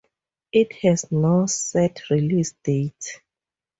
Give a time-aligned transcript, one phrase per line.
[0.51, 3.21] It has no set release date.